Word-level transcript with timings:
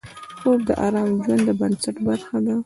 خوب 0.39 0.59
د 0.67 0.69
آرام 0.85 1.09
د 1.13 1.17
ژوند 1.23 1.41
د 1.47 1.49
بنسټ 1.59 1.95
برخه 2.07 2.37
ده 2.45 2.55